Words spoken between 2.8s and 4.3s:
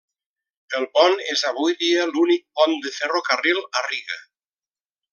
de ferrocarril a Riga.